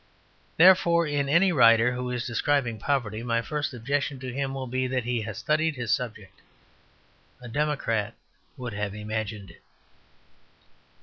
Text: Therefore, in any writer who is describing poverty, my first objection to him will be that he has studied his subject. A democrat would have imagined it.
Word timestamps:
Therefore, 0.57 1.05
in 1.05 1.29
any 1.29 1.51
writer 1.51 1.91
who 1.93 2.09
is 2.09 2.25
describing 2.25 2.79
poverty, 2.79 3.21
my 3.21 3.43
first 3.43 3.71
objection 3.71 4.19
to 4.21 4.33
him 4.33 4.51
will 4.55 4.65
be 4.65 4.87
that 4.87 5.03
he 5.03 5.21
has 5.21 5.37
studied 5.37 5.75
his 5.75 5.93
subject. 5.93 6.41
A 7.39 7.47
democrat 7.47 8.15
would 8.57 8.73
have 8.73 8.95
imagined 8.95 9.51
it. 9.51 9.61